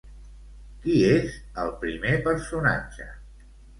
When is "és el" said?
1.09-1.71